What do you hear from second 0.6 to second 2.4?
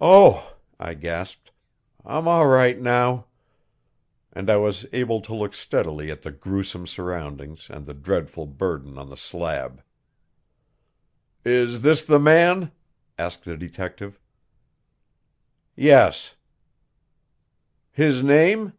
I gasped, "I'm